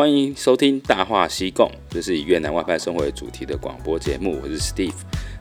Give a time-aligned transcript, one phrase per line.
[0.00, 4.40] 欢迎收听《大话西贡》，这是以越南外派生活为主题的广播节目。
[4.42, 4.94] 我是 Steve，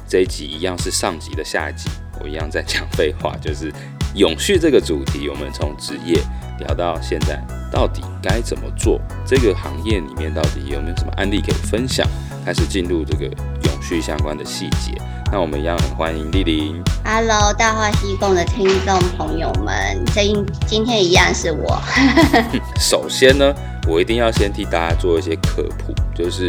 [0.06, 1.90] 这一集一样是上集的下一集，
[2.22, 3.72] 我一样在讲废话，就是
[4.16, 5.30] 永续这个主题。
[5.30, 6.22] 我们从职业
[6.60, 7.42] 聊到现在，
[7.72, 9.00] 到底该怎么做？
[9.26, 12.06] 这个行业里面到底有没有什么案例可以分享？
[12.44, 14.92] 开始进入这个永续相关的细节。
[15.32, 16.84] 那我们一样很欢迎丽玲。
[17.06, 21.82] Hello，大话西贡的听众朋友们，今今天一样是我。
[22.78, 23.56] 首先呢，
[23.88, 26.48] 我一定要先替大家做一些科普，就是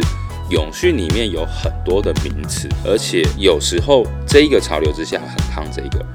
[0.49, 6.05] 永续里面有很多的名词，而且有时候这一个潮流之下很夯这个，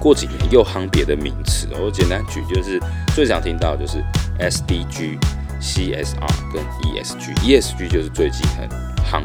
[0.00, 1.68] 过几年又夯别的名词。
[1.80, 2.80] 我简单举，就是
[3.14, 4.02] 最常听到就是
[4.38, 5.18] SDG、
[5.60, 8.81] CSR 跟 ESG，ESG 就是最近很。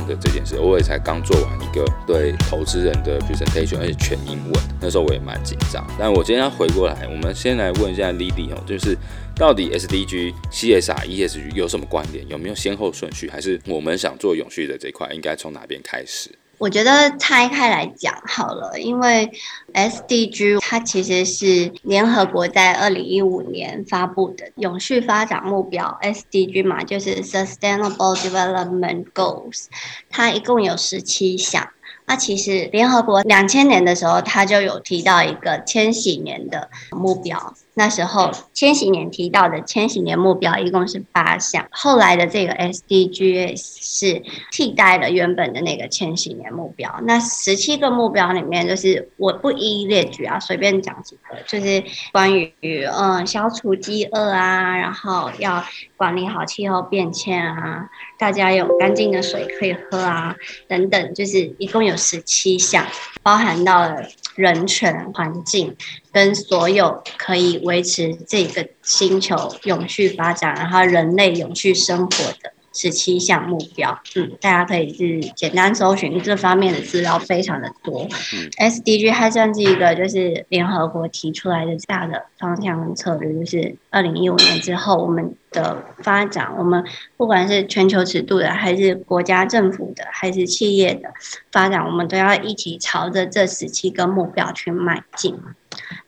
[0.08, 5.86] 的这件事，我也才刚做完一个对投资人的 presentation，而且全英文，那时候我也蛮紧张。
[6.00, 8.98] 但我今天要回过来，我们先来问一下 Lily 哦，就是
[9.36, 12.28] 到底 SDG、CSR、ESG 有什么关联？
[12.28, 13.30] 有没有先后顺序？
[13.30, 16.32] 还是我们想做永续的这块，应该从哪边开始？
[16.58, 19.32] 我觉得拆开来讲好了，因为
[19.74, 29.66] SDG 它其实是联合国在二零一五年发布的永续发展目标 SDG 嘛，就是 Sustainable Development Goals，
[30.10, 31.70] 它一共有十七项。
[32.08, 37.54] 那其实联合国两千年的时候，它就有提到一个千禧年的目标。
[37.78, 47.00] 那时候千禧年提到的千禧年目标一共是八项，后来的这个 SDGs 是替代了原本的那个千禧年目标。
[47.04, 55.64] 那十七个目标里面，就是我不一一列举啊，随便讲几个，就是关于嗯消除饥饿啊，然后要
[55.96, 60.36] 管理好气候变迁啊，大家有干净的水可以喝啊，
[60.68, 62.84] 等等，就是一共有十七项，
[63.22, 64.04] 包含到了
[64.38, 65.76] 人权、环境
[66.14, 72.54] 跟所有可以维持这个星球永续发展，然后人类永续生活的。
[72.78, 78.08] 十七项目标，嗯，大家可以是简单搜寻这方面的资料，非常的多。
[78.34, 86.84] 嗯，SDG 还算是一个就是联合国提出来的大的方向跟策略，就是二零一五年之后我们的发展，我们
[87.18, 91.10] 不管是全球尺度的，还是国家政府的，还是企业的
[91.52, 95.36] 发展，我们都要一起朝着这十七个目标去迈进。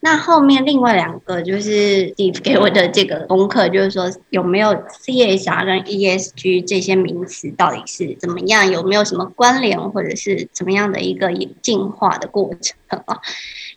[0.02, 11.32] 那后面另外两个就是 Steve 给我的这个功课，就是说有没有 CSR 跟 ESG 这些名词到底是怎么样，有没有什么关联，或者是怎么样的一个
[11.62, 13.18] 进化的过程啊？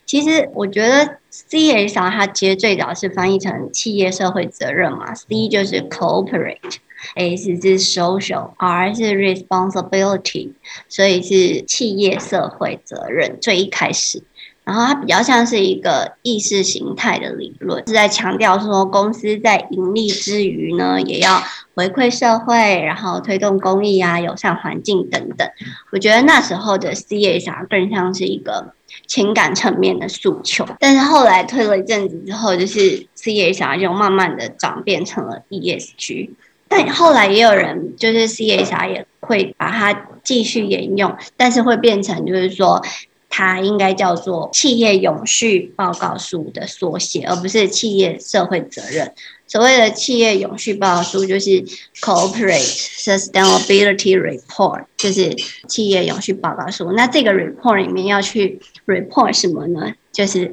[0.06, 10.52] 其实我觉得 CSR 它其实最早是翻译成企业社会责任嘛，C 就是 Corporate，S 是 Social，R 是 Responsibility，
[10.88, 14.22] 所以是企业社会责任最一开始。
[14.64, 21.42] 然后它比较像是一个意识形态的理论，是在强调说公司在盈利之余呢，也要
[21.74, 25.48] 回馈社会，然后推动公益啊、友善环境等等。
[25.90, 28.72] 我觉得那时候的 CSR 更像是一个
[29.08, 36.30] 情感层面的诉求，但是后来推了一阵子之后，就是 CSR 就慢慢的转变成了 ESG，
[36.68, 42.80] 但后来也有人就是 CSR 也会把它继续沿用，但是会变成就是说。
[43.34, 49.10] 它应该叫做企业永续报告书的缩写，而不是企业社会责任。
[49.46, 51.64] 所谓的企业永续报告书就是
[52.02, 55.34] Corporate Sustainability Report，就是
[55.66, 56.92] 企业永续报告书。
[56.92, 59.94] 那这个 report 里面要去 report 什么呢？
[60.12, 60.52] 就是。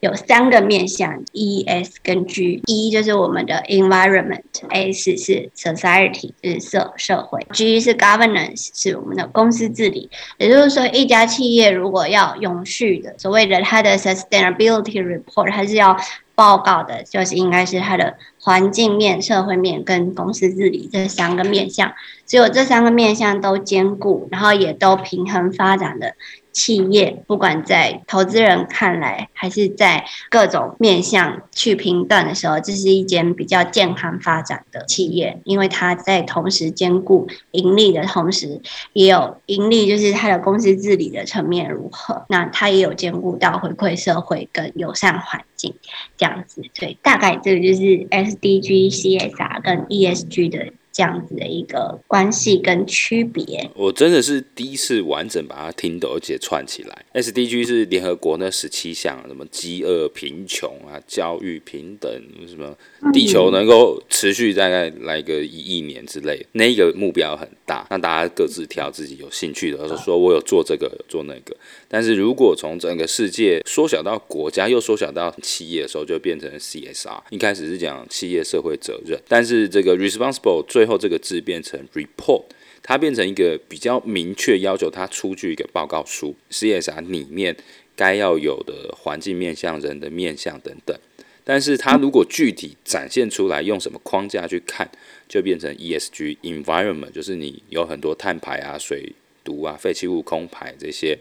[0.00, 2.62] 有三个面向，E、S 跟 G。
[2.66, 10.08] E 就是我们的 environment，S 是 society，就是社社会，G 是 governance，是我们的公司治理。
[10.36, 15.96] 也就是说，一家企业如果要永续的，所谓的它的 sustainability report，它是要
[16.36, 21.92] 报告的，就是应该是它的环境面、社会面跟公司治理这三个面向。
[22.26, 26.14] 只有这三个面向都兼顾，然后也都平衡发展的。
[26.50, 38.60] 企业不管在投资人看来，还是在各种面向去评断的时候，这是一间比较健康发展的企业，因为它在同时兼顾盈利的同时，
[38.92, 45.72] 也有盈利，就是它的公司治理的层面如何，那它也有兼顾到回馈社会跟友善环境
[46.16, 46.62] 这样子。
[46.74, 50.72] 对，大概这个就是 S SDG、CSR 跟 ESG 的。
[50.98, 57.04] 这样子的一个关系跟区别，我真的是第一次完整把它听懂，而且串起来。
[57.14, 62.10] SDG 是联合国那十七项，什么饥饿、贫穷啊、教育、平等，
[62.48, 62.76] 什么
[63.12, 71.56] 地球能够持续大概来个一亿年之类，那个目标很大，让大家各自挑自己有兴趣的，说说我有做这个，有做那个。
[71.86, 77.20] 但是如果从整个世界缩小到国家，又缩小到企业的时候，就变成 CSR。
[77.30, 82.44] 一开始是讲企业社会责任，但是这个 responsible 最后这个字变成 report，
[82.82, 87.56] 它变成一个比较明确要求，它出具一个报告书，CSR 里面
[87.94, 90.98] 该要有的环境面向、人的面向等等。
[91.44, 94.90] 但是它如果具体展现出来，用什么框架去看，
[95.28, 99.12] 就变成 ESG environment，就是你有很多碳排啊、水
[99.44, 101.18] 毒啊、废弃物空排这些。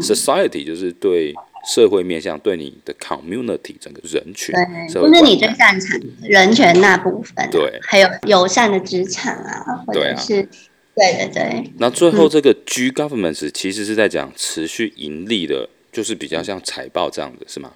[0.00, 1.34] Society 就是对
[1.66, 10.48] 社会面向，对你的 community 整个人群，对，就是你最擅长的人权那部分，对，还有友善的职场啊，或者是，
[10.94, 11.72] 对对对。
[11.78, 15.68] 那最后这个 G governments 其实是在讲持续盈利的。
[15.94, 17.70] 就是比较像财报这样的是吗？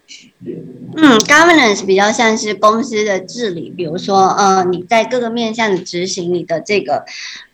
[0.97, 7.05] 嗯，governance 比较像是公司的治理，比如说，呃，你在各个面向的执行你的这个，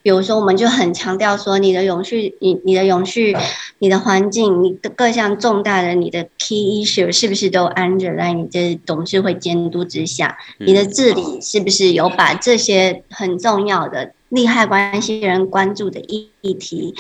[0.03, 3.37] 比如说，我们就很强调说，你的永续，你你的永续，
[3.81, 10.39] 你的环境，你的各项重大的你的 key issue 是不是都安着在你的董事会监督之下？
[10.61, 16.95] 你的治理是不是有把这些很重要的利害关系人关注的议题？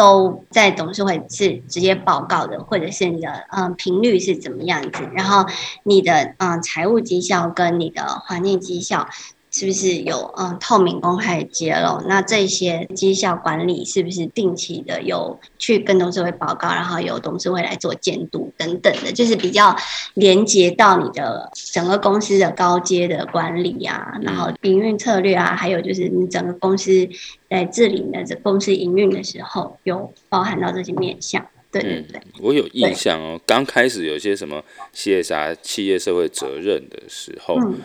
[0.00, 5.44] 都在董事会是直接报告的，或者是你的嗯频率是怎么样子，然后
[5.82, 9.06] 你的嗯财务绩效跟你的环境绩效。
[9.50, 12.00] 是不是有嗯透明公开揭露？
[12.06, 19.74] 那这些绩效管理是不是定期的有去跟董事会报告，然后由董事会来做监督等等的，就是比较
[20.14, 27.08] 连接到你的整个公司的高阶的管理啊，然后营运策略啊，还有就是你整个公司
[27.48, 31.44] 在治理的这公司营运的时候，有包含到这些面向。
[31.72, 34.62] 对对对，嗯、我有印象哦，刚开始有些什么
[34.94, 37.56] CSR 企业社会责任的时候。
[37.60, 37.80] 嗯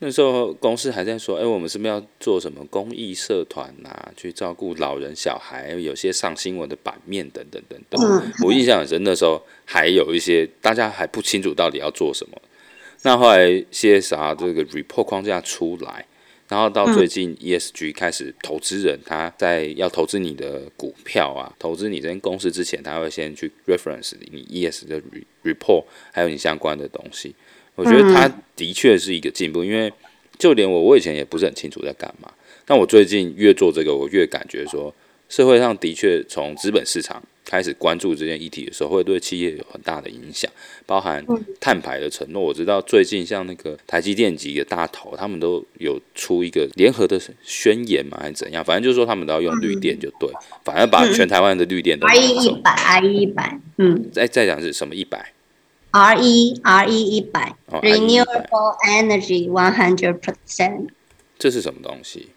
[0.00, 8.32] 那时候公司还在说，哎、欸，我们是不是要做什么公益社团啊，去照顾老人、小孩，有些上新闻的版面等等等等。
[8.44, 12.40] 我印象很深，那时候还有一些大家还不清楚到底要做什么。
[13.02, 16.06] 那后来 CSR 这个 report 框架出来，
[16.48, 25.02] 然后到最近 ESG 开始，投资人他在要投资你的股票啊，投资你这间公司之前，他会先去 reference 你 ES 的
[25.42, 27.34] report，还有你相关的东西。
[27.78, 29.92] 我觉得他的确是一个进步，因为
[30.36, 32.28] 就连我，我以前也不是很清楚在干嘛。
[32.66, 34.92] 但我最近越做这个，我越感觉说，
[35.28, 40.50] 社会上的确从资本市场开始关注这件议题的时候，会对企业有很大的影响，
[40.86, 41.24] 包含
[41.60, 42.42] 碳排的承诺。
[42.42, 48.64] 我知道最近像那个台积电级的大头，他们都有出一个联合的宣言嘛，还是怎样？
[48.64, 50.28] 反正就是说他们都要用绿电，就对，
[50.64, 55.32] 反正把全台湾的绿电都 IE 一百，IE 一百，嗯，再再讲是什么一百
[55.92, 60.88] ？RE RE 一百，Renewable Energy one hundred percent，
[61.38, 62.28] 这是什么东西？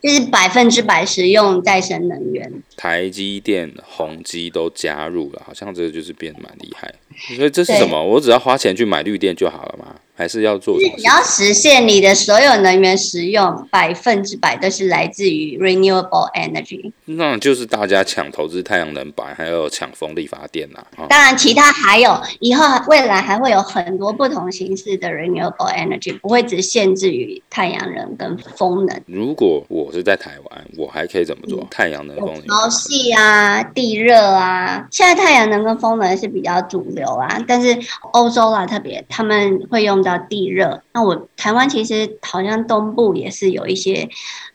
[0.00, 2.62] 就是百分之百使用再生能源。
[2.76, 6.94] 台积电、宏基都加入了，好像这个就是变得蛮厉害。
[7.36, 8.00] 所以这是什么？
[8.04, 9.96] 我只要花钱去买绿电就好了吗？
[10.18, 10.76] 还是要做？
[10.76, 16.90] 你要实现你的所有能源使用百分之百都是来自于 renewable energy。
[17.04, 21.06] 那就是大家抢投资太阳能板，还有抢风力发电呐、啊。
[21.08, 29.00] 当然，其他还有以后未来还会有很多不同形式的 renewable energy，不会只限制于太阳能跟风能。
[29.06, 31.60] 如果我是在台湾，我还可以怎么做？
[31.60, 34.84] 嗯、太阳能、风能、潮汐啊、地热啊。
[34.90, 37.78] 现在太阳能跟风能是比较主流啊，但是
[38.14, 40.02] 欧洲啦，特别他们会用。
[40.08, 44.08] 叫地热，那我台湾其实好像东部也是有一些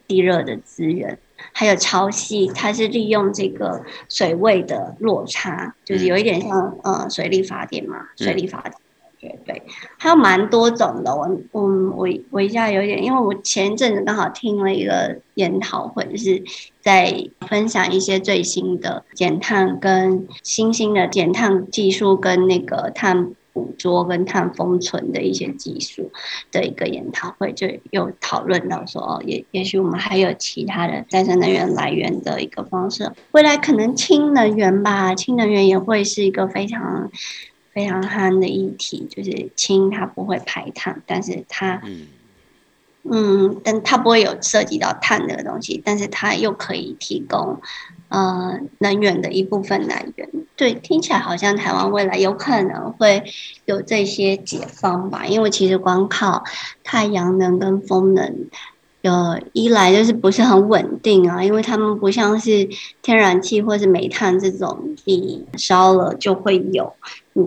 [0.08, 1.20] 地热的资源，
[1.52, 8.74] 还有潮汐，它是利用这个水位的落差，就是有一点像呃水力发电嘛，水力发电，
[9.20, 9.62] 对对，
[9.98, 11.16] 还有蛮多种的。
[11.16, 11.62] 我我
[11.96, 16.44] 我我一下有一点，因为我前一阵子刚好听了一个研讨会，就是
[16.82, 17.14] 在
[17.48, 23.34] 分享一些最新的减碳跟新兴的减碳技术跟那个碳。
[23.54, 26.12] 捕捉跟碳封存的一些技术
[26.52, 37.12] 的一个研讨会，就有讨论到说，哦，也也许我们还有其他的再生能源来源的一个方式，未来可能氢能源吧，氢能源也会是一个非常
[37.72, 41.82] 非常夯的议题，就是氢它不会排碳，但是它，
[43.04, 47.62] 嗯，但它不会有涉及到碳这个东西，但是它又可以提供。
[48.14, 53.24] 呃，能源的一部分来源，对，听起来好像台湾未来有可能会
[53.66, 55.26] 有这些解放吧？
[55.26, 56.44] 因为其实光靠
[56.84, 58.46] 太阳能跟风能，
[59.04, 62.68] 呃，一来就是不是很稳定啊，因为他们不像是
[63.02, 66.92] 天然气或是煤炭这种，你烧了就会有。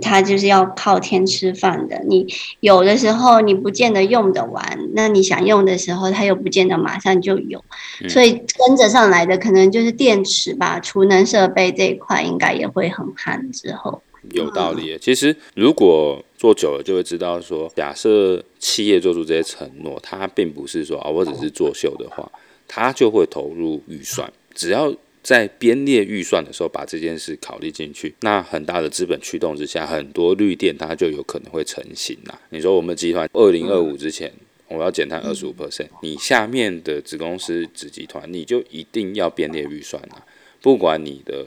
[0.03, 2.27] 它就是要靠天吃饭的，你
[2.59, 7.65] 有的时候你不见得用得完，那你想用的时候，它又不见得马上就有，
[8.03, 13.53] 嗯、所以跟着上来的可能就是电池吧，储能设备这一块应该也会很夯。
[13.53, 14.03] 之后
[14.33, 22.31] 有道理，嗯、其实如果做久了就会知道说，假设企业做出这些承诺，它并不是说啊，我只是作秀的话。
[22.69, 24.29] 它就会投入预算。
[24.53, 24.93] 只要
[25.23, 32.37] 在编列预算的时候把这件事考虑进去，那很大的资本驱动之下，很多绿电它就有可能会成型啦。
[32.51, 34.33] 你说我们集团二零二五之前，
[34.67, 40.27] 我要减碳二十五 percent，你下面的子公司子集团你就一定要编列预算啦。
[40.61, 41.47] 不管你的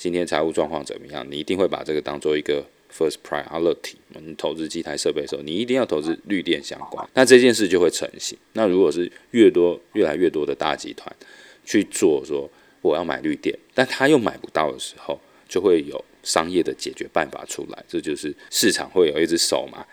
[0.00, 3.96] 今天财务状况怎么样，你一定会把这个当做一个 first priority。
[4.08, 8.38] 你投资机台设备的时候，你一定要投资绿电相关，那这件事就会成型。
[8.54, 11.14] 那如果是越多越来越多的大集团
[11.66, 12.48] 去做，说
[12.80, 17.84] 我要买绿电，但他又买不到的时候，就会有商业的解决办法出来。
[17.86, 19.84] 这就是市场会有一只手嘛。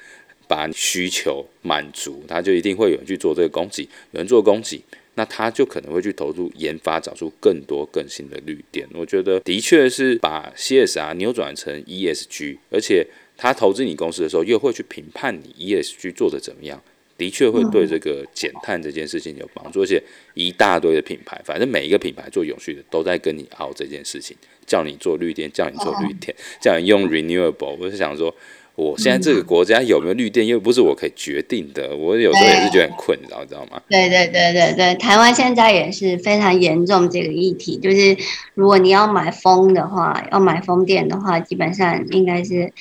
[0.47, 4.81] 把需求满足，他就一定会有人去做这个供给，有人做供给，
[5.17, 8.87] 那他就可能会去投入研发，找出更多更新的绿电。
[8.93, 13.05] 我觉得的确是把 CSR 扭转成 ESG，而且
[13.35, 16.79] 他投资你公司的时候，又会去评判你 ESG 做的怎么样，
[17.17, 19.81] 的确会对这个减碳这件事情有帮助。
[19.81, 20.01] 而且
[20.35, 27.75] 一大堆的品牌，反正每一个品牌做永续的都在跟你拗这件事情，叫你做绿电，叫你做绿电，叫你用 renewable。
[27.79, 28.33] 我是想说。
[28.77, 31.95] 我现在这个国家有没有绿电，又不是我可以决定的。
[31.95, 33.81] 我有时候也是觉得很困扰，知道吗？
[33.89, 38.15] 对对对对对，台湾现在也是非常严重这个议题，就是
[38.53, 42.71] 如果你要买风的话，要买风电的话，基本上应该是。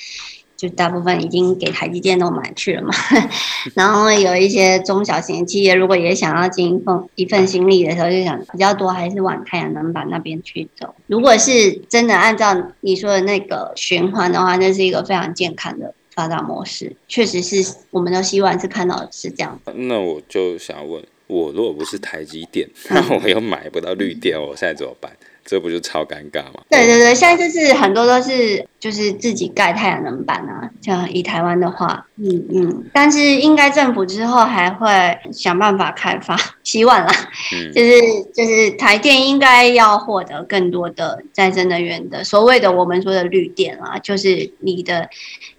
[0.57, 2.91] 就大部分已经给台积电都买去了嘛，
[3.75, 10.95] 然后有一些中小型企业，如果也想要尽一份一份心力的时候，就想比较多还是往太阳能板那边去走。
[11.05, 19.59] 如果是真的按照你说的那个循环的话，那是一个非常健康的发展模式，确实是我们都希望是看到的是这样。
[19.75, 25.11] 那我就想问，我如果不是台积电，那 我又买不到绿电，我现在怎么办？
[25.47, 26.59] 这不就超尴尬吗？
[26.69, 37.13] 对对对，现在就是很多都是就是自己盖太阳能板啊，像以台湾的话，嗯嗯，但是应该政府之后还会想办法开发，希望啦，
[37.53, 38.01] 嗯、就是
[38.33, 45.09] 就是台电应该要获得更多的再生能源的所谓的我们说的绿电啊，就是你的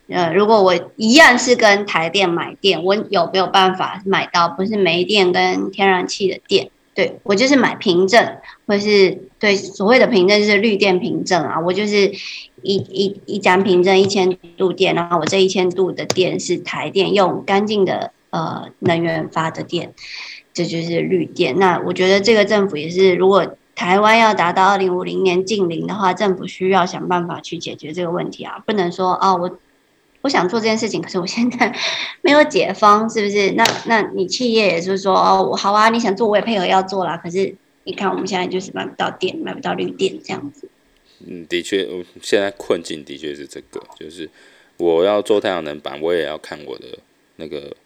[0.09, 6.71] 呃，如果我一样是跟台电买电，我有没有办法买到不是煤电跟天然气的电？
[6.99, 12.11] 对，我就是买凭证，或是对所谓的凭证就是绿电凭证啊，我就是
[12.62, 19.95] 一一一张凭证一千度电，然后我这一千度的电是台电用干净的呃能源发的电，
[20.52, 21.57] 这就是绿电。
[21.61, 29.57] 那我觉得这个政府也是，如果台湾要达到二零五零年净零的话，政府需要想办法去解决这个问题啊，不能说啊我。
[30.21, 31.73] 我想做这件事情，可是我现在
[32.23, 33.53] 没有解封，是不是？
[33.53, 37.17] 那那你企业也是说，哦，好啊，你想做我也配合要做啦。
[37.17, 40.69] 可是你看我们现在就是买不到电，买不到绿电这样子。
[41.25, 41.89] 嗯，的确，
[42.21, 44.29] 现在困境的确是这个，就是
[44.77, 46.87] 我要做太阳能板，我也要看我的
[47.37, 47.77] 那个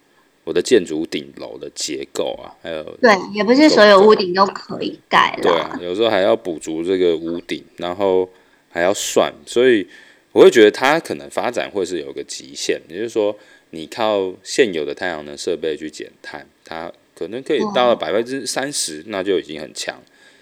[0.43, 5.43] 我的建筑顶楼的结构啊，还有对，也不是所有屋顶都可以盖了。
[5.43, 8.27] 对啊，有时候还要补足这个屋顶，然后
[8.69, 9.87] 还要算，所以。
[10.33, 13.37] 我会觉得它可能发展会是有个极限，也就是说，
[13.69, 19.95] 你靠现有的太阳能设备去减碳，它可能可以到了百分之三十，那就已经很强。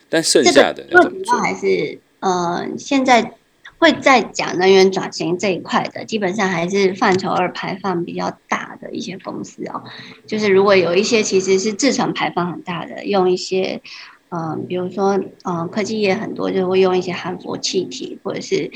[0.10, 1.38] 但剩下的要怎么做？
[1.40, 3.34] 还是呃，现在
[3.78, 9.84] 会在讲能源转型这一块的，基本上还是范畴二排放比较大的一些公司哦。
[10.26, 13.82] 就是如果有一些其实是制成排放很大的，用一些
[14.30, 18.72] 嗯、呃，比如说嗯、呃，科技业很多就会用一些含氟气体，或者是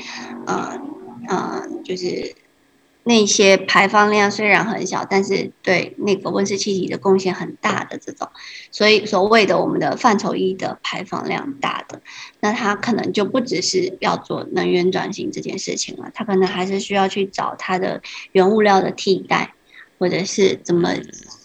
[0.46, 0.78] 呃。
[1.28, 2.34] 嗯，就是
[3.04, 8.28] 那些排放量虽然很小，但是对那个温室气体的贡献很大的这种，
[8.72, 12.00] 所以所谓的我们的范畴一的排放量大的，
[12.40, 18.02] 那它可能就不只是要做能源转型这件事情了，它可能还是需要去找它的
[18.32, 19.54] 原物料的替代，
[19.98, 20.92] 或者是怎么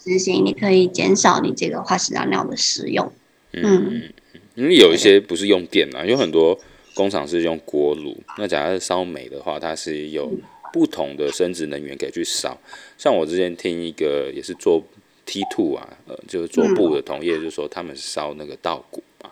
[0.04, 3.14] 执行，你可以减少你这个化石燃料的使用。
[3.54, 4.12] 嗯，
[4.56, 6.60] 因为有一些不是用电啊，有很多。
[6.94, 10.30] 工厂是用锅炉，那假如是烧煤的话，它是有
[10.74, 12.58] 不同的生质能源可以去烧。
[12.98, 14.84] 像我之前听一个也是做
[15.26, 19.30] T two 啊，呃，就是做布的同业，就是说他们是烧那个稻谷嘛。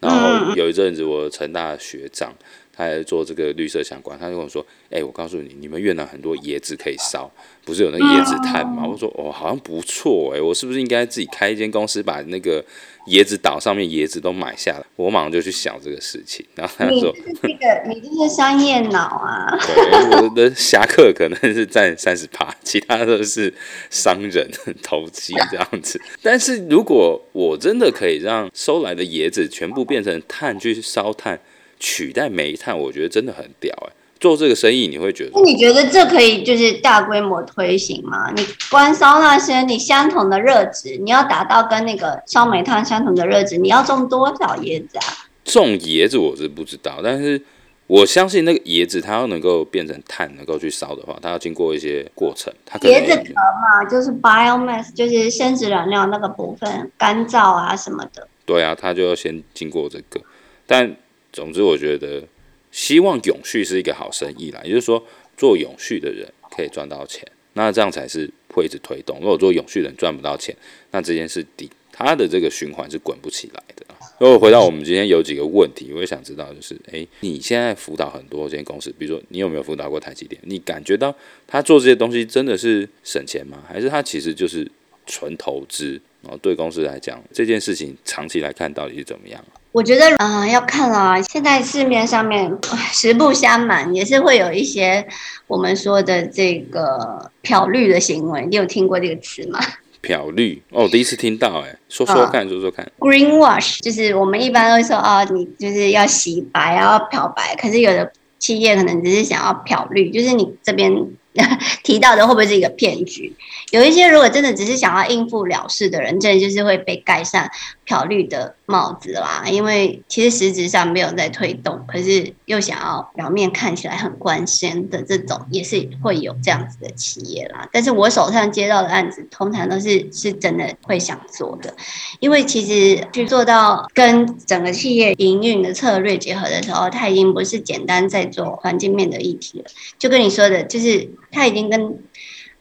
[0.00, 2.34] 然后有一阵子，我成大的学长，
[2.72, 7.30] 他还做这个绿色相关，他就跟我说：“哎、欸，我告诉你，你们越南很多椰子可以烧，
[7.66, 12.64] 不是有那个椰子炭吗？”我说：“哦，好像不错哎、欸，我是不是应该自己开一间公司，把那个？”
[13.10, 16.44] 椰子岛上面椰子都买下来，我马上就去想这个事情。
[16.54, 23.52] 然后他说：“你这个，你这是商业脑啊！”对，我的侠客可能是占三十趴，其他都是
[23.90, 24.50] 商人
[24.82, 26.00] 投机这样子。
[26.22, 31.40] 但是如果我真的可以让收来的椰子全部变成碳去烧炭，
[31.78, 33.92] 取代煤炭，我觉得真的很屌哎！
[34.20, 35.30] 做这个生意，你会觉得？
[35.34, 38.30] 那你觉得这可以就是大规模推行吗？
[38.36, 45.26] 你关烧那些你相同的热值，你要达到跟那个烧煤炭相同的热值，你要种多少椰子啊？
[45.44, 47.42] 种椰子我是不知道，但是。
[47.90, 52.54] 我相信那个椰子，它要能够变成碳，能够去烧的话，它要经过一些过程。
[52.64, 58.28] 它椰子壳嘛，就是 biomass，就是生殖燃料那个部分，干燥啊什么的。
[58.46, 60.20] 对啊，它就要先经过这个。
[60.68, 60.94] 但
[61.32, 62.22] 总之，我觉得
[62.70, 65.04] 希望永续是一个好生意啦，也就是说，
[65.36, 69.18] 做永续的人可以赚到钱，那这样才是会一直推动。
[69.20, 70.54] 如果做永续的人赚不到钱，
[70.90, 73.84] 那这件事底它的这个循环是滚不起来的。
[74.18, 80.40] 如果回到我们今天有几个问题，我也想知道，就是，诶，你现在辅导很多间公司，比如说你有没有辅导过台积电？
[80.44, 81.14] 你感觉到
[81.46, 83.64] 他做这些东西真的是省钱吗？
[83.66, 84.70] 还是他其实就是
[85.06, 86.00] 纯投资？
[86.22, 89.42] 然后对公司来讲，这件事情长期来看到底是怎么样？
[89.72, 91.20] 我觉得，嗯、呃，要看啊。
[91.22, 92.58] 现在市面上面
[92.92, 95.06] 实不相瞒，也是会有一些
[95.46, 98.46] 我们说的这个漂绿的行为。
[98.50, 99.60] 你有听过这个词吗？
[100.02, 102.90] 漂绿哦，第一次听到哎，说说看，说说看。
[102.98, 107.54] Greenwash 就是我们一般都会说啊、哦，你就是要洗白，要漂白。
[107.56, 110.92] 可是有的企业可能只是想要漂绿，就是你这边。
[111.84, 113.32] 提到的会不会是一个骗局？
[113.70, 117.48] 有一些如果真的只是想要应付了事的人，真的就是会被盖上
[117.84, 119.44] 漂绿的帽子啦。
[119.46, 127.68] 因为其实实质上没有在推动，可是又想要表面看起来很关心的这种，也是会有这样子的企业啦。
[127.72, 131.74] 但是我手上接到的案子，通常都是是真的会想做的，
[132.20, 139.64] 因为其实去做到跟整个企业营运的策略结合的时候，它已经不是简单在做环境面的议题了。
[139.98, 141.10] 就跟你说的，就是。
[141.32, 141.96] 他已经跟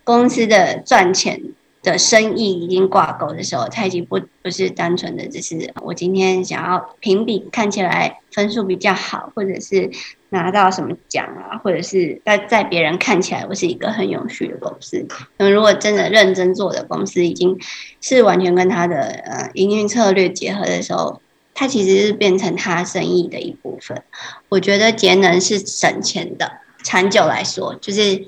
[0.03, 1.41] 公司的赚钱
[1.81, 9.89] 的生意已经挂钩的时候，他已经不不是单纯的只是我今天想要评比看起来分数比较好，或者是
[10.29, 15.07] 拿到什么奖啊，或者是在在别人看起来我是一个很有序的公司。
[15.37, 17.57] 那如果真的认真做的公司，已经
[18.01, 21.21] 是完全跟他的呃营运策略结合的时候，
[21.53, 24.03] 它其实是变成他生意的一部分。
[24.49, 26.51] 我觉得节能是省钱的。
[26.81, 28.25] 长久来说，就是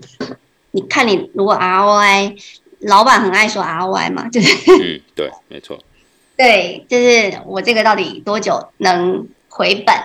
[0.72, 2.38] 你看你如果 ROI，
[2.82, 5.80] 老板很爱说 ROI 嘛，就是嗯，对，没错，
[6.38, 9.96] 对，就是我这个到底多久能回本？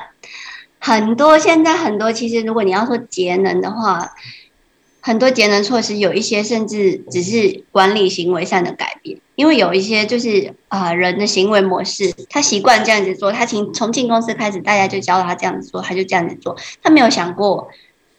[0.78, 4.12] 很多现在很多其实如果你要说节能的话，
[5.00, 17.68] 很多节能措施有一些甚至只是管理行为上的改变，因为有一些就是啊、呃、人的行为模式，他习惯这样子做，他从从进公司开始，大家就教他这样子做，他就这样子做，他没有想过。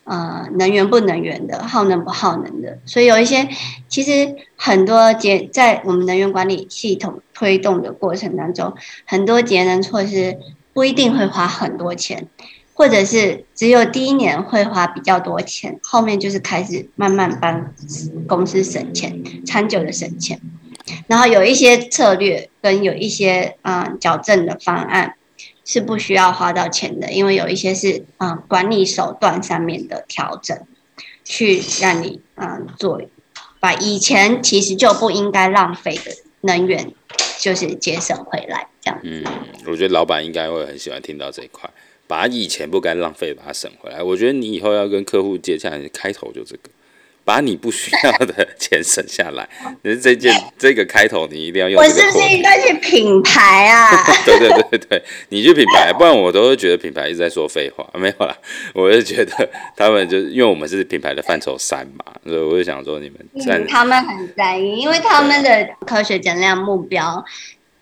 [0.08, 3.46] 呃，能源不能源的，耗能不耗能的，所以有一些
[3.90, 8.74] 其实很多节在我们能源管理系统推动的过程当中，
[9.06, 10.38] 很多节能措施
[10.72, 12.26] 不一定会花很多钱，
[12.74, 17.74] 或者是只有第一年会花比较多钱，后面就是开始慢慢帮
[18.26, 20.40] 公司省钱，长久的省钱，
[21.08, 25.16] 然后有一些策略跟有一些啊、呃、矫正的方案。
[25.68, 30.58] 是不需要花到钱的，因为有一些是、嗯、管理手段上面的调整，
[31.26, 33.02] 去让你、嗯、做，
[33.60, 36.94] 把以前其实就不应该浪费的能源，
[37.38, 39.00] 就是节省回来这样。
[39.04, 39.22] 嗯，
[39.68, 41.70] 我觉得老板应该会很喜欢听到这一块，
[42.08, 44.02] 把以前不该浪费把它省回来。
[44.02, 46.70] 我觉得你以后要跟客户接洽，开头就这个。
[47.28, 49.46] 把你不需要的钱省下来，
[49.84, 51.78] 可 是这件这个开头你一定要用。
[51.78, 53.92] 我是不是应该去品牌啊？
[54.24, 57.86] 对对对对，你去品牌， 不然我都会觉得品牌一直在说废话。
[57.96, 58.34] 没有啦，
[58.74, 63.68] 我就觉得他们就因为我们是品牌的范畴三嘛，所以我就想说你们、嗯。
[63.68, 67.22] 他们很在意，因为他们的科学减量目标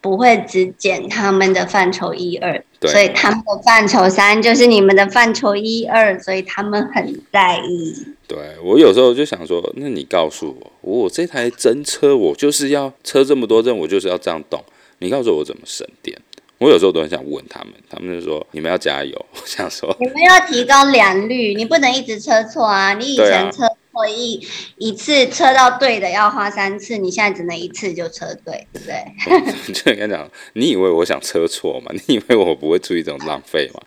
[0.06, 7.91] 不会只减他们的范畴一二，所以他们的范畴三就是你们的范畴一二，所以他们很在意。
[8.28, 14.63] 对，我有时候就想说，那你告诉我，我这台真车，我就是要车这么多阵，我就是要这样动。
[15.00, 16.15] 你告诉我怎么省电？
[16.58, 19.13] 我有时候都很想问他们，他们就说你们要加油。
[19.34, 22.94] 我想说，你们要提高良率， 你不能一直车错啊！
[22.94, 24.41] 你以前车错一、啊、
[24.78, 29.74] 一次车到对的要花三次，你现在只能一次就车对，对不对？
[29.74, 31.91] 就跟你讲，你以为我想车错吗？
[32.08, 33.82] 你以为我不会注意这种浪费吗？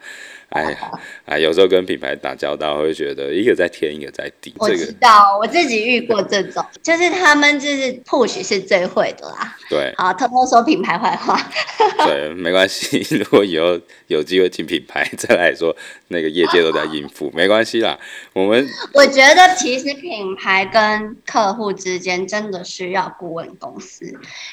[0.50, 0.78] 哎呀，
[1.26, 4.54] 哎，有时候跟品牌打交道，会觉得一个在天，一个在地。
[4.58, 9.54] 我知道，我自己遇过这种，就是他们就是 push 是最会的啦。
[9.68, 11.38] 对，好，偷偷说品牌坏话。
[12.06, 15.76] 对，没关系， 如果以后有机会进品牌，再来说
[16.08, 17.98] 那个业界都在应付，没关系啦。
[18.32, 24.06] 我们 我觉得其实品牌跟客户之间真的需要顾问公司，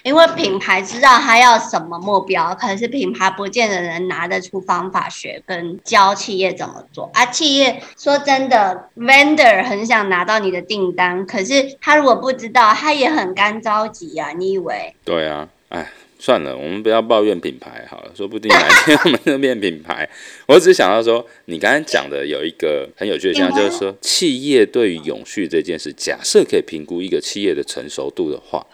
[0.03, 5.79] 因为品牌知道他要什么目标，可是品牌不见得能拿得出方法学跟。
[5.85, 7.27] 教企业怎么做啊。
[7.27, 14.31] 企业说真的，vendor 很想拿到你的订单，可是他如果不知道，他也很干着急啊。
[14.33, 14.93] 你以为？
[15.05, 15.89] 对啊，哎。
[16.17, 20.09] 算了，我们不要抱怨品牌好了，说不定哪天 我们就变品牌。
[20.47, 28.65] 我只想到说，你刚才讲的有一个很有趣的现象，就是说，企业对于永续这件事，假设可以评估一个企业的成熟度的话，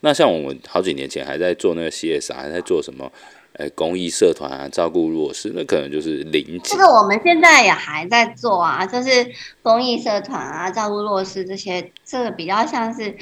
[0.00, 3.10] 那像我们好几年前还在做那个 CSR，还在做什么，
[3.54, 6.60] 呃，公益社团啊，照顾弱势，那可能就是零。
[6.64, 9.30] 这个我们现在也还在做啊，就是
[9.62, 13.16] 公益社团啊，照顾弱势这些，这个比较像是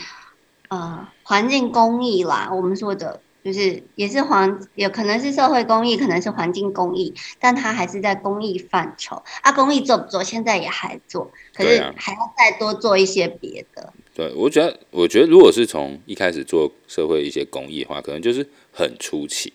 [0.69, 3.21] 呃环境公益啦，我们说的。
[3.43, 9.51] 就是也是环，有可能是社会公益，可能是环境公益，但它还是在公益范畴啊。
[9.51, 10.23] 公益做不做？
[10.23, 13.95] 现在也还做，可是还要再多做一些别的。
[14.15, 19.51] 对啊，对，我觉得，我觉得如果是从一开始做社会一些公益的话，可能就是很初期。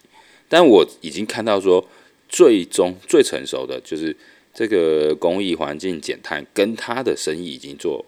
[0.48, 1.86] 但我已经看到说，
[2.30, 4.16] 最终最成熟的就是
[4.54, 8.06] 这个公益环境减碳，跟他的生意已经做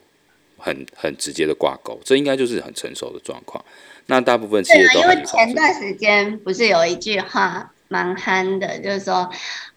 [0.58, 3.64] 很很直接的挂钩，这应该就是很成熟的状况。
[4.06, 9.30] 那大部分企业都因为前段时间不是有一句话蛮憨的，就是说，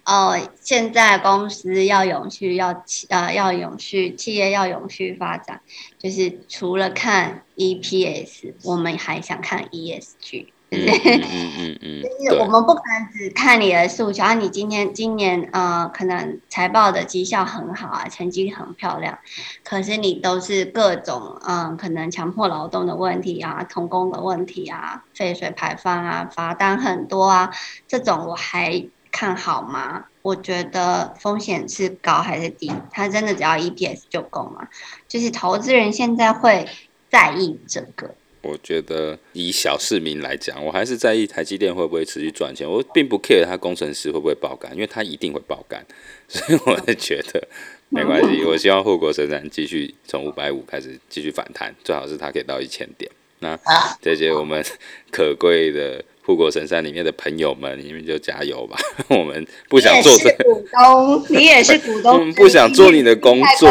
[0.05, 5.61] 哦，现在公司要永续，要呃要永续，企业要永续发展，
[5.99, 10.46] 就是除了看 EPS，我们还想看 ESG。
[10.72, 19.18] 嗯嗯嗯嗯，就是我们不可能只看你的数据，啊，你今天今年呃可能财报的绩效很好啊，成绩很漂亮，
[19.64, 27.50] 可是你都是各种嗯可能强迫劳动的问题啊，童工的问题啊，废水排放啊，罚单很多啊，
[27.88, 30.04] 这种我还看好吗？
[30.22, 32.70] 我觉得风险是高还是低？
[32.92, 34.68] 它真的只要 EPS 就够吗？
[35.09, 36.68] 就是投资人现在会
[37.11, 38.14] 在意这个。
[38.42, 42.68] 我觉得以小市民来讲，我还是在意台积电会不会持续赚钱。
[42.68, 45.85] 我并不 care 他工程师会不会爆肝，因为他一定会爆肝，
[46.29, 47.46] 所以我是觉得
[47.88, 48.42] 没关系。
[48.48, 53.11] 我希望护国神山继续从五百五开始继续反弹，最好是它可以到一千点。
[53.40, 53.59] 那
[54.03, 54.64] 这些我们
[55.11, 56.05] 可贵的。
[56.22, 58.79] 护国神山里面的朋友们，你们就加油吧！
[59.09, 63.68] 我们不想做这个股东，你也是股东，我 们不想做你的工作，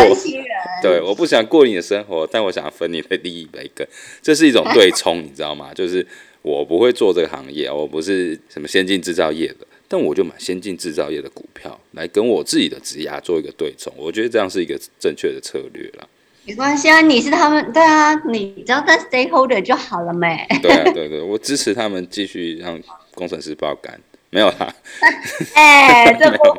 [0.82, 3.88] 对，我不想过你的生活，但我想分你的利益一个，
[4.22, 5.72] 这是一种对 冲，你知道吗？
[5.74, 6.06] 就是
[6.42, 16.08] 我不会做这个行业，我不是什么先进制造业的，但我就买先进制造业的股票来跟我自己的职涯做一个对冲，我觉得这样是一个正确的策略了。
[16.46, 20.48] 没关系啊，你是他们，对啊，你只要当 stakeholder 就好了没？
[20.64, 22.82] 对啊，对对， 我支持他们继续让
[23.14, 24.00] 工程师爆肝，
[24.32, 24.74] 没有啦。
[25.54, 26.58] 哎、欸，这不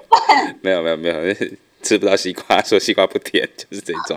[0.60, 1.14] 没有没有没有，
[1.82, 4.16] 吃不到西瓜说西瓜不甜，就是这种。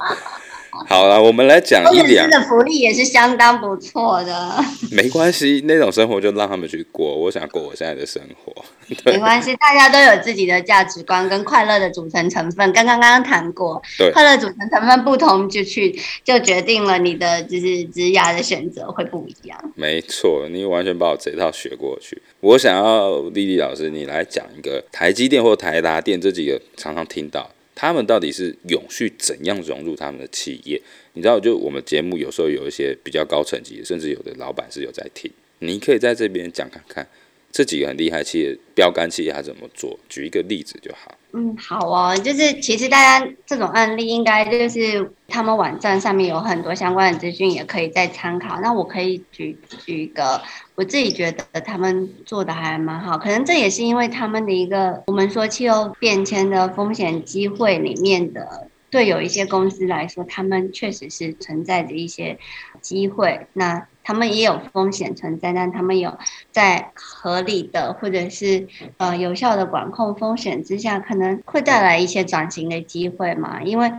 [0.88, 2.30] 好了，我们来讲一两。
[2.30, 4.56] 的福利也是相当不错的。
[4.92, 7.16] 没关系，那种生活就让他们去过。
[7.16, 8.54] 我想过我现在的生活。
[9.06, 12.74] 没关系，大家都有自己的价值观跟快乐的组成成分。
[12.74, 19.58] 刚刚刚刚谈过，对，快乐组成成分不同，就去就决定了你的就是职涯的选择会不一样。
[19.76, 22.22] 没错，你完全把我这套学过去。
[22.42, 27.50] 我想要丽丽老师，你来讲一个台积电或台达电这几个常常听到。
[27.76, 30.82] 他们到底是永续怎样融入他们的企业？
[31.14, 35.32] 你知道，就我们节目有时候有一些比较高层级，甚至有的老板是有在听。
[35.60, 37.08] 你可以在这边讲看看，
[37.52, 40.00] 这几个很厉害企业、标杆企业他怎么做？
[40.10, 41.18] 举一个例子就好。
[41.36, 48.60] 嗯，好哦，就是其实大家这种案例应该就是他们网站上面有很多相关的资讯，也可以再参考。
[48.62, 50.40] 那我可以举举一个，
[50.76, 58.68] 我自己觉得他们做的还蛮好，可能这也是因为他们的一个我们说气候变迁的风险机会里面的。
[58.92, 62.38] 对有一些公司来说，他们确实是存在着一些
[62.80, 66.18] 机会，那他们也有风险存在，但他们有
[66.52, 73.62] 在合理的或者是呃有效的管控风险之下，可能会带来一些转型的机会嘛。
[73.64, 73.92] 因为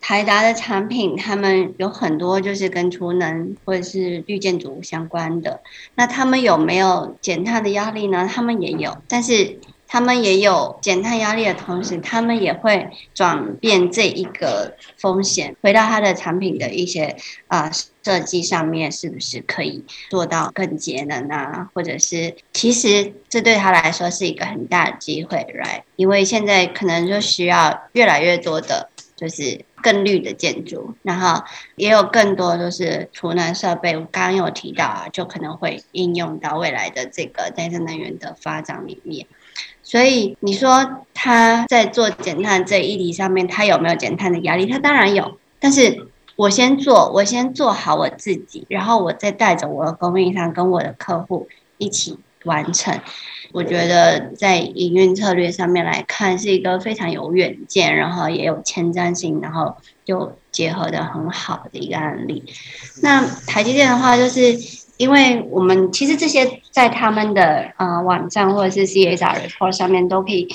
[0.00, 5.60] 台达的产品，他们有很多就是跟储能或者是绿建筑相关的，
[5.94, 8.28] 那他们有没有减碳的压力呢？
[8.30, 9.58] 他们也有，但是。
[9.88, 17.70] 他们也有减碳压力的同时，他们也会转变这一个风险，回到他的产品的一些啊、
[18.04, 21.70] 设计上面，是不是可以做到更节能啊？
[21.72, 25.82] 或者是其实这对他来说是一个很大的机会，right？
[25.96, 31.42] 因为现在可能就需要越来越多的，就是更绿的建筑，然后
[31.76, 33.96] 也有更多就是储能设备。
[33.96, 39.26] 我刚刚有提到啊，就可能会应用到未来的这个再生能源的发展里面。
[39.88, 44.66] 所以你说他在做减碳这一题上面，他有没有减碳的压力？
[44.66, 45.38] 他当然有。
[45.58, 51.48] 但是我先做，我先做好我自己，然后我再带着我的供应商跟我的客户
[51.78, 53.00] 一起完成。
[53.52, 59.74] 我觉得在营运策略上面来看，是一个非常有远见，然后也有前瞻性，然后
[60.04, 62.44] 又结合得很好的一个案例。
[63.02, 64.54] 那台积电的话，就是
[64.98, 70.46] 因为我们其实这些在他们的呃网站或者是 CSR report 上面都可以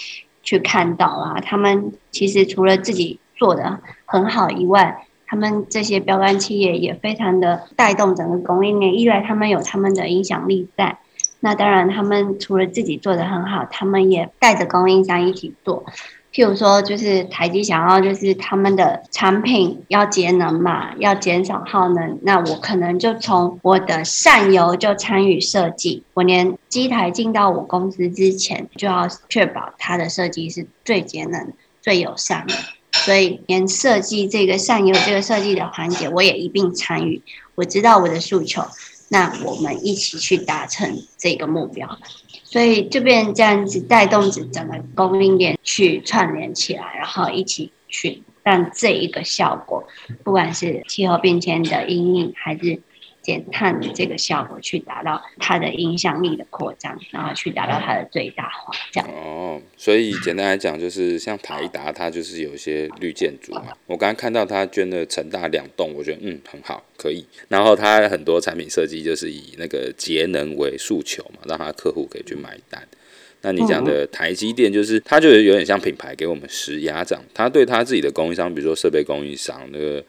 [0.44, 11.00] 去看到啊，他们其实除了自己做的很好以外，他们这些标杆企业也非常的带动整个供应链，一来他们有他们的影响力在。
[11.40, 15.86] 那当然，他们除了自己做的很好，他们也带着供应商一起做。
[16.34, 22.18] 譬如说，就是台积想要，就是他们的产品要节能嘛，要减少耗能。
[22.24, 32.56] 那我可能就从我的上游就参与设计，我连机台进到我公司之前，就要确保它的设计是最节能、最友善的。
[32.94, 37.22] 所以，连设计这个上游这个设计的环节，我也一并参与。
[37.56, 38.64] 我知道我的诉求。
[39.14, 42.00] 那我们一起去达成这个目标，
[42.44, 49.84] 所以这边这样子带动着整个供应链去串联起来，然后一起去让这一个效果，
[50.24, 52.82] 不管是气候变迁的阴影还是。
[53.24, 59.10] 减碳的这个效果，去达到它的影响力的扩张，然后去达到它的最大化，这样。
[59.10, 63.70] 哦，所以简单来讲，就是像台达，它就是有一些绿建筑嘛。
[63.88, 67.26] 我刚刚看到它捐了成大两栋，我觉得嗯很好，可以。
[67.48, 72.86] 然后它很多产品设计就是以那个节能为诉求嘛，让他客户可以去买单。
[73.46, 80.02] 那你讲的台积电，就是它就有点像品牌给我们施压这样，他对他自己的供应商，比如说设备供应商那个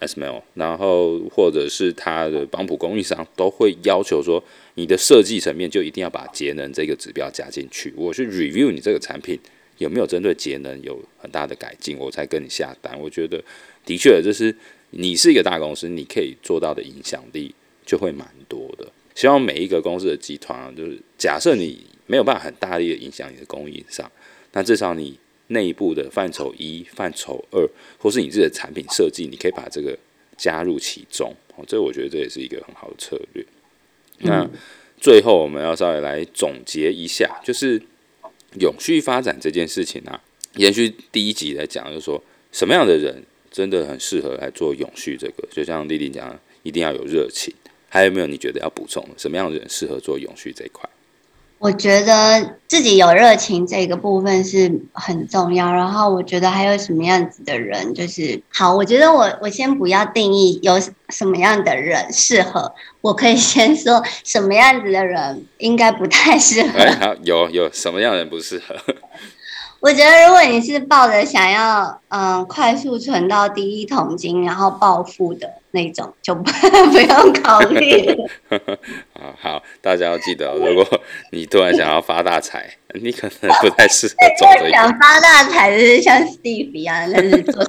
[0.00, 7.90] ASML，然后或者是他的帮浦供应商，都会要求说，你的设计层面就一定要把节能这个指标加进去。
[7.96, 9.40] 我去 review 你这个产品
[9.78, 12.94] 有没有针对节能有很大的改进，我才跟你下单。
[13.00, 13.42] 我觉得
[13.86, 14.54] 的确，这是
[14.90, 17.54] 你是一个大公司，你可以做到的影响力
[17.86, 18.86] 就会蛮多的。
[19.14, 21.82] 希望每一个公司的集团，就是假设你。
[22.08, 24.10] 没有办法很大力的影响你的供应商，
[24.52, 25.16] 那至少你
[25.48, 27.64] 内部的范畴一、范畴二，
[27.98, 29.96] 或是你自己的产品设计，你可以把这个
[30.36, 31.32] 加入其中。
[31.56, 33.44] 哦，这我觉得这也是一个很好的策略。
[34.18, 34.48] 那
[35.00, 37.80] 最后我们要稍微来总结一下，就是
[38.58, 40.20] 永续发展这件事情啊，
[40.56, 45.46] 延续第一集来讲，就是说什么样的人真的很适合来做永续这个？
[45.50, 47.54] 就像丽丽讲的，一定要有热情。
[47.88, 49.10] 还有没有你觉得要补充的？
[49.16, 50.88] 什么样的人适合做永续这一块？
[51.58, 58.74] 我觉得自己有热情这个部分是很重要，然后我觉得还有什么样子的人就是好。
[58.74, 66.78] 我觉得我我先不要定义有什么样的人适合，我可以先说什么样子的人应该不太适合。
[67.00, 68.76] 好，有有什么样的人不适合？
[69.80, 76.42] 我觉得，如果你是抱着想要嗯快速存到第一桶金，然后暴富的那种，就不
[76.90, 78.06] 不用考虑。
[79.14, 80.84] 啊，好，大家要记得，如果
[81.30, 82.68] 你突然想要发大财，
[83.00, 84.70] 你可能不太适合走这个。
[84.70, 87.64] 想发大财就是像 Steve 一样，但是做。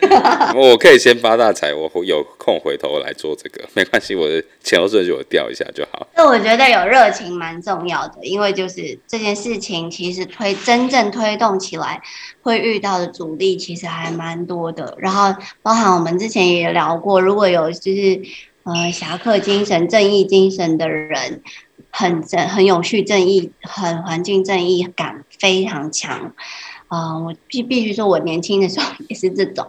[0.54, 6.06] 我可以先发大财，我有空回头来做这个， 没关系，我的前后顺序我调一下就好。
[6.14, 12.00] 那我觉得有热情蛮重要的，因为就是这件事情其实推真正推动起来
[12.42, 14.94] 会遇到的阻力其实还蛮多的。
[14.98, 18.20] 然后包含我们之前也聊过，如果有就是
[18.64, 21.42] 呃侠客精神、正义精神的人，
[21.90, 26.32] 很正、很永续正义、很环境正义感非常强。
[26.88, 29.66] 啊、呃，我必必须说，我年轻的时候也是这种，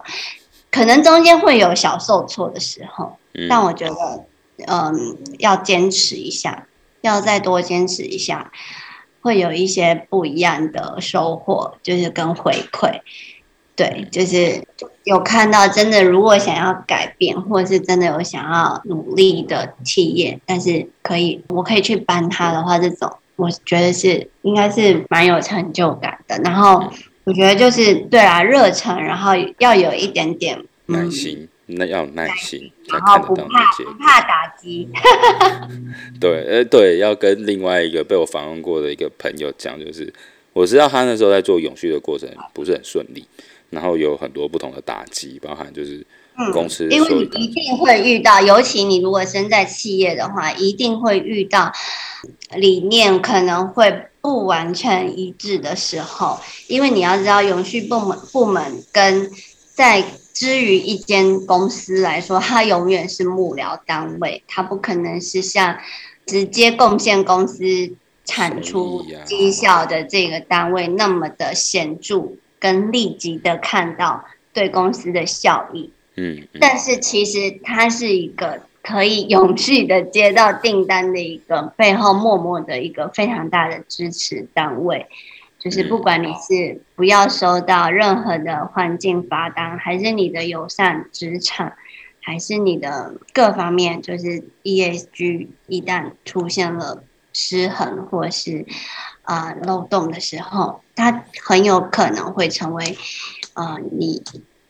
[0.71, 4.25] 可能中间会有小受挫的时候，嗯、但我觉得，
[4.67, 6.67] 嗯，要坚持一下，
[7.01, 8.51] 要再多坚持一下，
[9.21, 13.01] 会有一些不一样的收获，就是跟回馈。
[13.75, 14.61] 对，就是
[15.05, 26.37] 有看到真的，如果想要改变，或者是真的有想要努力的企业，但是可以，我可以去帮他的话，这种我觉得是应该是蛮有成就感的。
[26.43, 26.83] 然后。
[27.29, 34.89] 我觉得就是对啊，热忱，然后要有一点点耐心，那要有耐心，然后不怕不怕打击。
[36.19, 40.11] 对，呃，对，要跟另外一个被我访问过的一个朋友讲，就是
[40.53, 43.23] 我知道他那时候在做永续的过程不是很顺利，
[43.69, 46.03] 然后有很多不同的打击，包含就是
[46.51, 51.71] 公司，因为你一定会遇到，尤其你如果身在企业的话，一定会遇到
[52.55, 54.05] 理念可能会。
[54.21, 59.31] 不完全一致的时候，因为你要知道，永续部门部门跟
[59.73, 60.03] 在
[60.33, 65.77] 之于一间公司来说，它永远是幕僚单位，它不可能是像
[66.25, 67.63] 直接贡献公司
[68.25, 75.91] 产出绩效的这个单位那么的显著跟立即的看到对公司的效益。
[76.15, 78.61] 嗯，但是其实它是一个。
[78.89, 85.05] 可以永续的接到订单的一个背后默默的一个非常大的支持单位，
[85.59, 91.73] 就是不管你是不要收到任何的环境罚单，还是你的友善职场，
[92.19, 98.65] 还是你的各方面，就是 ESG 一旦出现了失衡或是
[99.21, 102.97] 啊、呃、漏洞的时候，它很有可能会成为
[103.53, 104.23] 啊、呃、你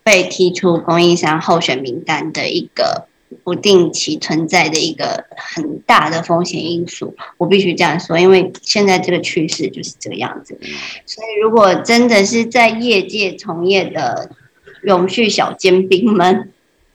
[0.04, 3.06] 被踢出供应商候选名单的一个。
[3.44, 10.58] 不定期存在的一个很大的风险因素，我必须这样说，因为现在这个趋势就是这个样子。
[11.06, 14.32] 所以，如果真的是在业界从业的
[14.84, 16.52] 永续小尖兵们，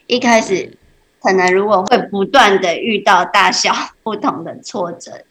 [0.06, 0.76] 一开始
[1.22, 5.24] 可能如果会不断的遇到大小 不同的挫折，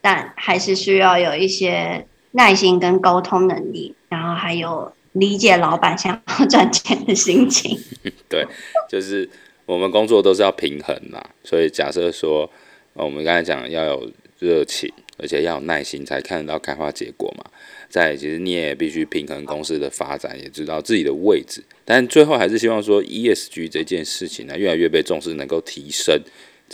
[0.00, 7.78] 但还是需要有一些耐心跟沟通能力，然后还有理解老板想要 赚钱的心情。
[8.30, 8.46] 对，
[8.88, 9.28] 就是。
[9.66, 12.50] 我们工作都是要平衡啦，所以假设说，
[12.92, 17.44] 我们刚才讲要有热情，而且要有耐心，才看得到开花结果嘛。
[17.88, 26.20] 再其实你也必须平衡公司的发展，也知道自己的位置，但最后还是希望说 ESG 这件事情呢，越来越被重视，能够提升。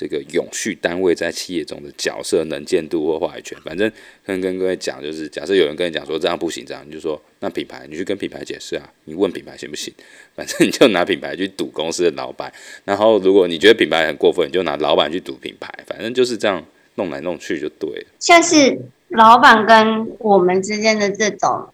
[0.00, 3.92] 这个永续单位在企业中的角色、能见度或话语权，反正
[4.24, 9.92] 跟跟各位讲，就是假设有人跟你讲说这样不行，这样你就说那品牌，你去跟品牌解释啊，你问品牌行不行？
[10.34, 12.50] 反正你就拿品牌去赌公司的老板，
[12.86, 18.06] 然后如果你觉得品牌很过分，你就拿老板去赌品牌，反正就是这样弄来弄去就对了。
[18.18, 21.68] 像是老板跟我们之间的这种，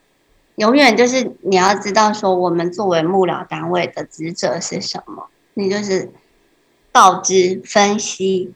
[0.57, 6.11] 永远就是你要知道说，我们作为幕僚单位的职责是什么，你就是。
[6.97, 8.55] 告知分析，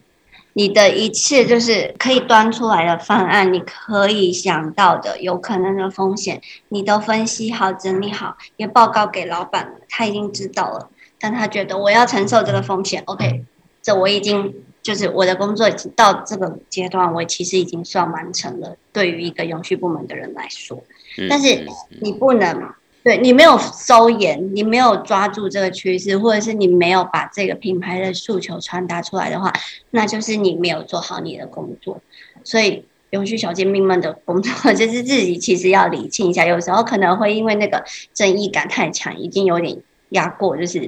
[0.54, 10.88] 你的一切就是可以端出来的方案，你可以想到的有可能的风险，你都分析好、整理好，也报告给老板了，他已经知道了。
[11.18, 13.44] 但他觉得我要承受这个风险，OK，
[13.82, 18.74] 这我已经就是我的工作已经到这个阶段，我其实已经算完成了。
[18.90, 20.82] 对于一个永续部门的人来说，
[21.28, 21.66] 但是
[22.00, 22.72] 你不能。
[23.02, 29.50] 对，你没有收研，你没有抓住这个趋势，或者是你没有把这个品牌的诉求传达出来的话，
[29.90, 31.98] 那就是你没有做好你的工作。
[32.44, 37.82] 所以，永续小尖兵们的工作 就是自己其实要理清一下，有时候可能会因为那个
[38.12, 39.78] 正义感太强，已经有点
[40.10, 40.80] 压过，就是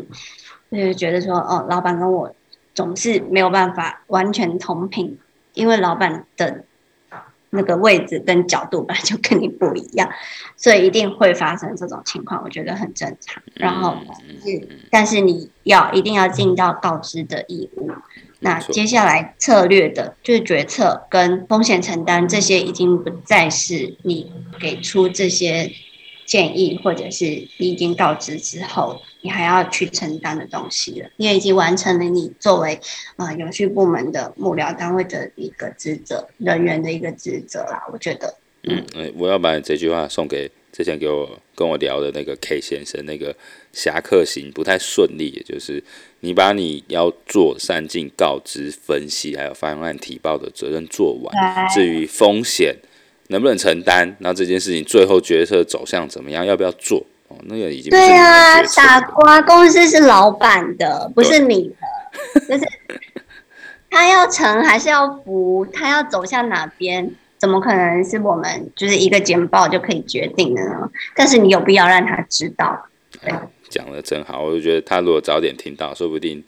[0.71, 2.35] 就是觉得说，哦，老板跟我
[2.75, 5.19] 总是没有办法完全同频，
[5.55, 6.65] 因为老板的。
[7.55, 10.09] 那个位置跟角度本来就跟你不一样，
[10.57, 13.43] 所以一定会发生这种情况，我觉得很正常。
[13.55, 13.95] 然后
[14.43, 17.91] 是，但是你要一定要尽到告知的义务。
[18.41, 25.71] 那接下来策略的就是决策跟风险承担，这些已经不再是你给出这些
[26.25, 27.27] 建议，或者是
[27.59, 29.03] 你已经告知之后。
[29.23, 32.75] 你还要去承担的东西了，你也已经完成了你作为
[33.17, 37.83] 啊、呃、永续部门的幕僚单位的一个职责人员的一个职责啦。
[37.93, 38.85] 我觉得，嗯，
[39.17, 43.35] 我要把这句话送给之前给我跟我聊的那个 K 先生，那个
[43.73, 45.83] 侠客行不太顺利，也就是
[46.21, 52.75] 你把你要做善尽告知、分析还有方案提报的责任做完，至于风险
[53.29, 57.07] 能不能承担，那这件事情最后决策走向怎么样，要不要做？
[57.45, 62.67] 那个已经对啊，傻瓜，公司是老板的，不是你的，就是
[63.91, 70.91] 他要成还是要服，他要走向哪边，怎么可能是我们就是一个简报就可以决定的呢？
[71.15, 72.87] 但是你有必要让他知道。
[73.21, 73.33] 对，
[73.69, 76.43] 讲的真好，我就觉得他如果早点听到，说不定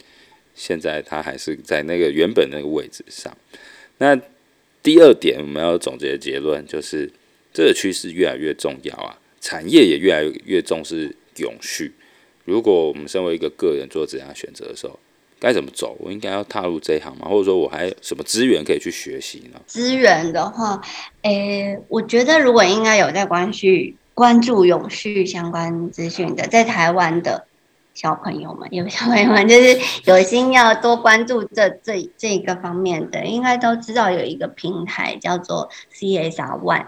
[0.54, 3.36] 现在他还是在那个原本那个位置上。
[3.98, 4.18] 那
[4.82, 7.10] 第二点，我们要总结的结论就是，
[7.52, 9.16] 这个趋势越来越重要啊。
[9.44, 11.92] 产业也越来越重视永续。
[12.46, 14.98] 如果我们身为一个个人做这样选择的时候，
[15.38, 15.94] 该怎么走？
[16.00, 17.28] 我应该要踏入这一行吗？
[17.28, 19.60] 或者说我还什么资源可以去学习呢？
[19.66, 20.80] 资源的话，
[21.20, 23.66] 诶、我觉得如果应该有在关注
[24.14, 27.46] 关注永续相关资讯的，在台湾的
[27.92, 36.86] 小朋友们，有小朋友们就是有心要多关注这这这个方面的，应该都知道有一个平台叫做 CSR One。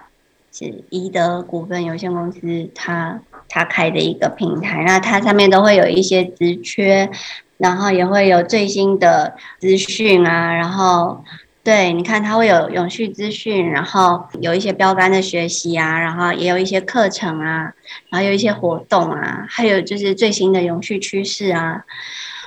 [0.59, 2.41] 是宜德股份有限公司
[2.75, 7.11] 他，他他开的一个平台，那它上面都会有一些职缺，
[7.59, 11.23] 然后也会有最新的资讯啊，然后
[11.63, 17.75] 对，你看它会有永续资讯，然后有一些标杆的学习啊，然后也有一些课程啊，
[18.09, 21.85] 然后有一些活动啊，还有就是最新的永续趋势啊，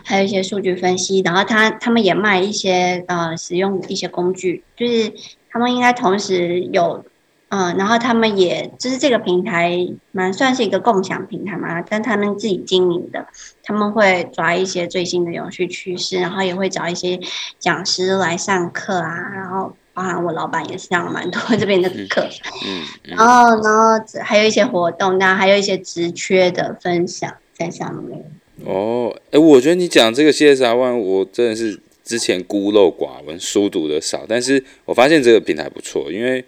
[0.03, 5.13] 还有一些数据分析，然后他他们也卖一些呃使用一些工具，就是
[5.51, 7.05] 他们应该同时有。
[7.49, 9.75] 嗯，然后他们也就是这个平台
[10.11, 13.25] 蛮算是一个共享平台嘛，但他们自己经营的，
[13.63, 17.19] 他们会抓一些最新的永续趋势，然后也会找一些
[17.57, 22.21] 讲师来上课啊，然后包含我老板也上了蛮多这边的课，
[22.67, 28.23] 嗯，嗯，然后然后还有一些活动，那还有一些职缺的分享在上面。
[28.63, 36.45] 哦，哎，我觉得你讲这个 CSR One，我真的是之前孤陋寡闻，书读的少，但是我发现这个平台不错，因为。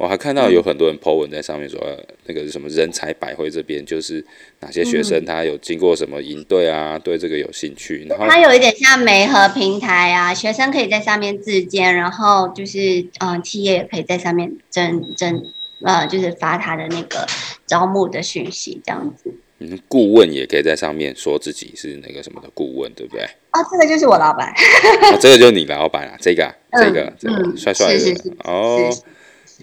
[0.00, 1.78] 我还看到有很多人 po 文在上面说，
[2.24, 4.24] 那个什么人才百汇这边，就是
[4.60, 8.06] 哪些学生他有经过什么营队啊，对这个有兴趣。
[8.08, 15.44] 然后它有一点像媒合平台啊，学生可以在上面自荐，然后就是嗯、呃，企业也可以在上面征征
[15.84, 17.26] 呃，就是发他的那个
[17.66, 19.30] 招募的讯息这样子。
[19.58, 23.22] 嗯，顾问也可以在上面说自己是那个什么的顾问，对不对？
[23.52, 24.48] 哦，这个就是我老板。
[25.12, 28.88] 哦，这个就是你老板啊，这个、嗯、这个这个帅帅的是是是哦。
[28.90, 29.02] 是是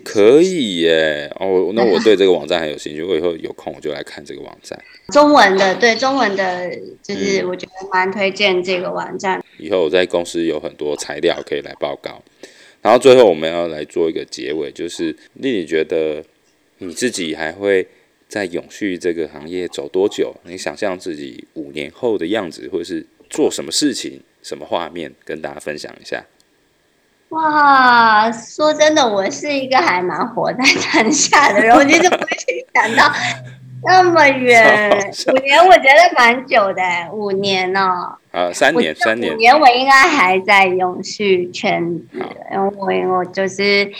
[0.03, 4.77] 可以耶哦，那我对这个网站很有兴趣，我以后有空我就来看这个网站。
[5.13, 6.69] 中文的，对中文的，
[7.01, 9.43] 就是我觉得蛮推荐这个网站。
[9.57, 12.21] 以后我在公司有很多材料可以来报告。
[12.81, 16.23] 然后最后我们要来做一个结尾，就是丽丽觉得
[16.77, 17.85] 你自己还会
[18.29, 20.33] 在永续这个行业走多久？
[20.43, 26.23] 你想象自己五年后的样子，或者是做什么事情、什么画面，跟大家分享一下。
[27.29, 30.63] 哇，说真的，我是一个还蛮活在
[30.93, 33.11] 当下的人，我其实不会去想到
[33.83, 34.89] 那么远。
[35.27, 38.15] 五年我觉得蛮久的，五年哦。
[38.31, 39.33] 呃，三年，三年。
[39.33, 42.07] 五年我应该还在永续圈子，
[42.53, 43.91] 因为我我就是，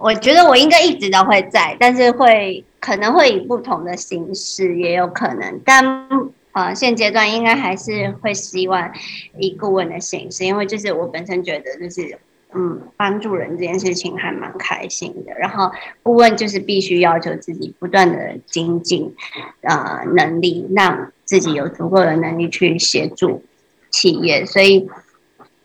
[0.00, 6.08] 我觉得我应该一直都会在，但是会可能会以不同的形式，也有可能，但
[6.50, 8.90] 呃，现阶段应该还是会希望
[9.38, 12.18] 以顾问的形式，因为就是我本身觉得就是。
[12.54, 15.32] 嗯，帮助人这件事情还蛮开心的。
[15.38, 15.70] 然后
[16.02, 19.14] 顾问就是必须要求自己不断的精进，
[19.60, 23.42] 呃，能力让自己有足够的能力去协助
[23.90, 24.46] 企业。
[24.46, 24.88] 所以，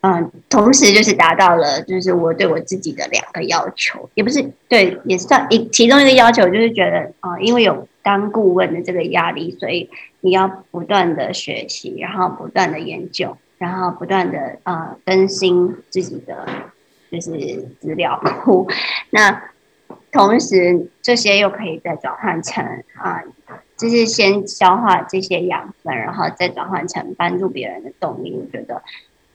[0.02, 9.90] 嗯、同时就是达到了就是我对我自己的两个要求，也不是对，也算一其中一个要求，就是觉得啊、因为有当顾问的这个压力，所以
[10.22, 16.46] 你要不断的学习，然后不断的研究，然后不断的呃更新自己的。
[17.12, 17.30] 就是
[17.82, 18.66] 资料库，
[19.10, 19.44] 那
[20.14, 22.64] 同时这些又可以再转换成
[22.96, 23.22] 啊，
[23.76, 28.34] 就是先消化这些养分，然后再转换成帮助别人的动力。
[28.34, 28.82] 我觉得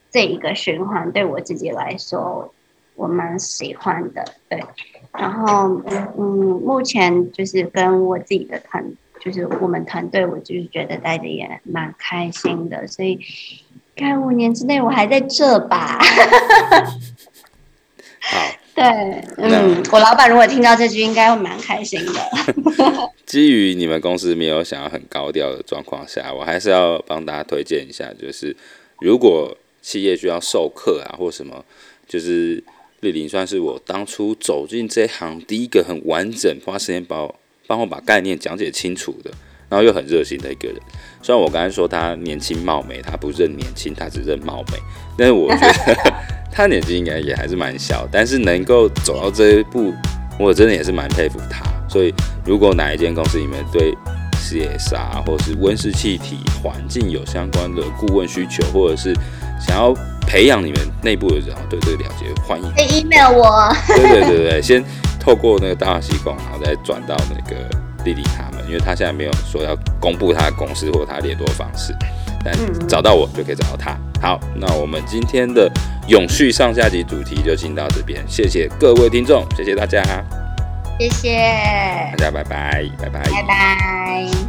[0.09, 2.51] 这一个循环对我自己来说，
[2.95, 4.25] 我蛮喜欢的。
[4.49, 4.59] 对，
[5.13, 5.79] 然后
[6.17, 8.83] 嗯，目前就是跟我自己的团，
[9.19, 12.87] 就是我们团队，我就是觉得待着也蛮开心的。
[12.87, 13.19] 所以，
[13.97, 15.99] 看五年之内我还在这吧。
[18.19, 18.37] 好，
[18.75, 18.83] 对，
[19.37, 22.13] 嗯，我老板如果听到这句，应该会蛮开心的。
[23.25, 28.55] 基于你们公司没有想要很高调的状况下，我还是要帮大家推荐一下，就是
[28.99, 31.65] 如果企业需要授课啊，或什么，
[32.07, 32.63] 就是
[32.99, 37.35] 丽玲算是我当初走进这行第一个很完整花时间帮我
[37.65, 39.31] 帮我把概念讲解清楚的，
[39.69, 40.77] 然后又很热心的一个人。
[41.21, 44.77] 虽然我刚才说他年轻貌美，他不认年轻，他只认貌美，
[45.17, 46.13] 但是我觉得。
[46.49, 49.93] 他年纪应该也还是蛮小，但是能够走到这一步，
[50.39, 51.63] 我真的也是蛮佩服他。
[51.87, 52.11] 所以，
[52.43, 53.95] 如果哪一间公司里面对
[54.41, 59.13] CSR 或是温室气体环境有相关的顾问需求，或者是
[59.59, 62.67] 想要培养你们内部的人对这个了解，欢迎。
[62.75, 63.71] 可以 email 我。
[63.89, 64.83] 对对对对，先
[65.19, 67.69] 透过那个大西贡，然后再转到那个
[68.07, 71.93] 丽丽他们，因为他现在没有说要公布他的公司或他联络方式。
[72.45, 72.55] 但
[72.87, 73.97] 找到我就可以找到他。
[74.21, 75.69] 好，那我们今天的
[76.07, 80.01] 永续上下集主题就进到这边，谢谢各位听众，谢谢大家，
[80.97, 81.37] 谢谢
[82.17, 84.46] 大家，拜拜，拜拜，拜拜。